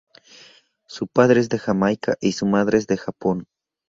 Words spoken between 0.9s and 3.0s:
padre es de Jamaica y su madre es de